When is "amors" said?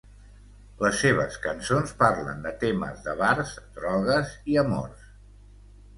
4.63-5.05